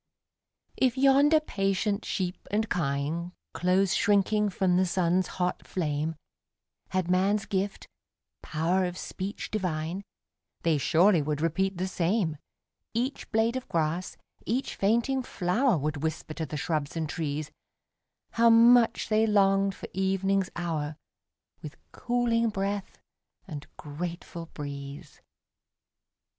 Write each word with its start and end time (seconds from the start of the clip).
If 0.77 0.97
yonder 0.97 1.39
patient 1.39 2.05
sheep 2.05 2.47
and 2.49 2.67
kine, 2.71 3.33
Close 3.53 3.93
shrinking 3.93 4.49
from 4.49 4.75
the 4.75 4.85
sun's 4.87 5.27
hot 5.37 5.67
flame, 5.67 6.15
Had 6.89 7.07
man's 7.07 7.45
gift 7.45 7.87
"power 8.41 8.85
of 8.85 8.97
speech 8.97 9.51
divine," 9.51 10.03
They 10.63 10.79
surely 10.79 11.21
would 11.21 11.39
repeat 11.39 11.77
the 11.77 11.87
same 11.87 12.37
Each 12.95 13.31
blade 13.31 13.55
of 13.55 13.67
grass, 13.69 14.17
each 14.43 14.75
fainting 14.75 15.21
flower, 15.21 15.77
Would 15.77 15.97
whisper 16.01 16.33
to 16.33 16.47
the 16.47 16.57
shrubs 16.57 16.97
and 16.97 17.07
trees, 17.07 17.51
How 18.31 18.49
much 18.49 19.07
they 19.07 19.27
longed 19.27 19.75
for 19.75 19.87
evening's 19.93 20.49
hour, 20.55 20.95
With 21.61 21.77
cooling 21.91 22.49
breath 22.49 22.97
and 23.47 23.67
grateful 23.77 24.47
breeze. 24.47 25.21